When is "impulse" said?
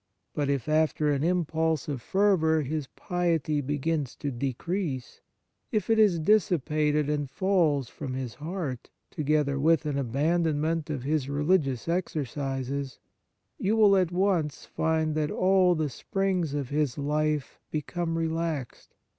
1.23-1.87